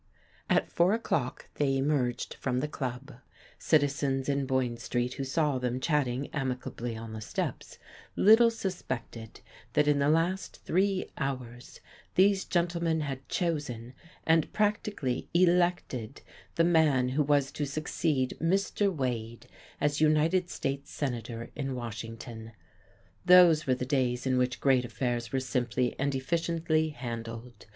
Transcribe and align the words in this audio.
At 0.49 0.71
four 0.71 0.93
o'clock 0.93 1.47
they 1.57 1.77
emerged 1.77 2.33
from 2.33 2.59
the 2.59 2.67
club: 2.67 3.17
citizens 3.59 4.27
in 4.27 4.47
Boyne 4.47 4.77
Street 4.77 5.13
who 5.13 5.23
saw 5.23 5.59
them 5.59 5.79
chatting 5.79 6.25
amicably 6.33 6.97
on 6.97 7.13
the 7.13 7.21
steps 7.21 7.77
little 8.15 8.49
suspected 8.49 9.41
that 9.73 9.87
in 9.87 9.99
the 9.99 10.09
last 10.09 10.63
three 10.65 11.05
hours 11.19 11.81
these 12.15 12.45
gentlemen 12.45 13.01
had 13.01 13.29
chosen 13.29 13.93
and 14.25 14.51
practically 14.51 15.29
elected 15.35 16.21
the 16.55 16.63
man 16.63 17.09
who 17.09 17.21
was 17.21 17.51
to 17.51 17.65
succeed 17.67 18.35
Mr. 18.41 18.91
Wade 18.91 19.45
as 19.79 20.01
United 20.01 20.49
States 20.49 20.89
Senator 20.89 21.51
in 21.55 21.75
Washington. 21.75 22.53
Those 23.23 23.67
were 23.67 23.75
the 23.75 23.85
days 23.85 24.25
in 24.25 24.39
which 24.39 24.59
great 24.61 24.83
affairs 24.83 25.31
were 25.31 25.39
simply 25.39 25.95
and 25.99 26.15
efficiently 26.15 26.89
handled. 26.89 27.67